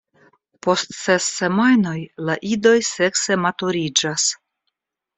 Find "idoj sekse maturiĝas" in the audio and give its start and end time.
2.55-4.31